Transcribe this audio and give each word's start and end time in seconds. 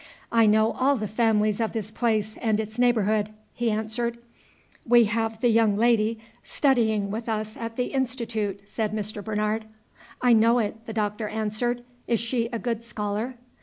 "I 0.31 0.47
know 0.47 0.71
all 0.71 0.95
the 0.95 1.07
families 1.07 1.59
of 1.61 1.73
this 1.73 1.91
place 1.91 2.35
and 2.41 2.59
its 2.59 2.79
neighborhood," 2.79 3.29
he 3.53 3.69
answered. 3.69 4.17
"We 4.83 5.03
have 5.03 5.41
the 5.41 5.49
young 5.49 5.77
lady 5.77 6.17
studying 6.43 7.11
with 7.11 7.29
us 7.29 7.55
at 7.55 7.75
the 7.75 7.93
Institute," 7.93 8.61
said 8.65 8.93
Mr. 8.93 9.23
Bernard. 9.23 9.65
"I 10.19 10.33
know 10.33 10.57
it," 10.57 10.87
the 10.87 10.93
Doctor 10.93 11.27
answered. 11.29 11.83
"Is 12.07 12.19
she 12.19 12.47
a 12.47 12.57
good 12.57 12.83
scholar?" 12.83 13.35